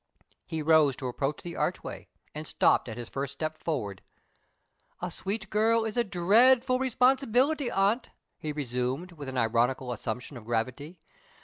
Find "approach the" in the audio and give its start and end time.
1.07-1.55